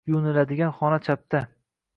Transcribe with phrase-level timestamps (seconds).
[0.09, 1.47] Yuviniladigan xona chapda.